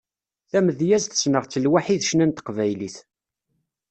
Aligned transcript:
Tamedyazt, 0.49 1.17
sneɣ-tt 1.21 1.61
lwaḥi 1.63 1.95
d 1.99 2.03
ccna 2.05 2.25
n 2.25 2.31
teqbaylit. 2.31 2.97